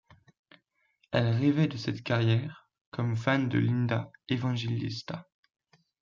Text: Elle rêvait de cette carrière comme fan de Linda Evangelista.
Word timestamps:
Elle 1.11 1.29
rêvait 1.37 1.67
de 1.67 1.77
cette 1.77 2.01
carrière 2.03 2.67
comme 2.89 3.15
fan 3.15 3.47
de 3.49 3.59
Linda 3.59 4.11
Evangelista. 4.31 5.29